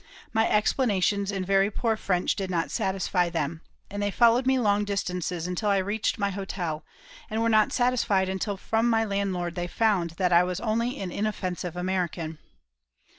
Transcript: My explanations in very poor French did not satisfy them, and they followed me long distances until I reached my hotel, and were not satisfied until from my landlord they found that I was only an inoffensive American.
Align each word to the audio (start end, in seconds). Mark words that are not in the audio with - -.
My 0.33 0.49
explanations 0.49 1.31
in 1.31 1.45
very 1.45 1.69
poor 1.69 1.95
French 1.95 2.35
did 2.35 2.49
not 2.49 2.71
satisfy 2.71 3.29
them, 3.29 3.61
and 3.87 4.01
they 4.01 4.09
followed 4.09 4.47
me 4.47 4.57
long 4.57 4.83
distances 4.83 5.45
until 5.45 5.69
I 5.69 5.77
reached 5.77 6.17
my 6.17 6.31
hotel, 6.31 6.83
and 7.29 7.39
were 7.39 7.49
not 7.49 7.71
satisfied 7.71 8.27
until 8.27 8.57
from 8.57 8.89
my 8.89 9.05
landlord 9.05 9.53
they 9.53 9.67
found 9.67 10.15
that 10.17 10.33
I 10.33 10.43
was 10.43 10.59
only 10.59 10.99
an 10.99 11.11
inoffensive 11.11 11.75
American. 11.77 12.39